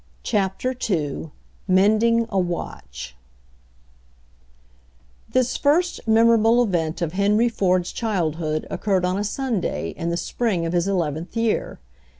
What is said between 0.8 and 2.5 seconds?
II MENDING A